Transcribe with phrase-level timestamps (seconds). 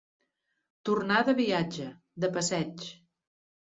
[0.89, 1.93] Tornar de viatge,
[2.27, 2.93] de passeig.